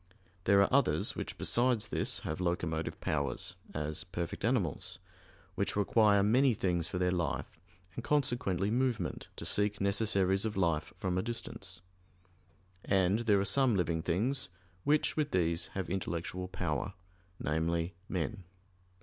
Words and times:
There 0.45 0.59
are 0.63 0.73
others 0.73 1.15
which 1.15 1.37
besides 1.37 1.89
this 1.89 2.21
have 2.21 2.41
locomotive 2.41 2.99
powers, 3.01 3.55
as 3.71 4.03
perfect 4.03 4.43
animals, 4.43 4.97
which 5.53 5.75
require 5.75 6.23
many 6.23 6.55
things 6.55 6.87
for 6.87 6.97
their 6.97 7.11
life, 7.11 7.59
and 7.93 8.03
consequently 8.03 8.71
movement 8.71 9.27
to 9.35 9.45
seek 9.45 9.79
necessaries 9.79 10.43
of 10.43 10.57
life 10.57 10.91
from 10.97 11.19
a 11.19 11.21
distance. 11.21 11.81
And 12.83 13.19
there 13.19 13.39
are 13.39 13.45
some 13.45 13.75
living 13.75 14.01
things 14.01 14.49
which 14.85 15.15
with 15.15 15.29
these 15.29 15.67
have 15.77 15.87
intellectual 15.87 16.47
power 16.47 16.93
namely, 17.39 17.93
men. 18.09 18.43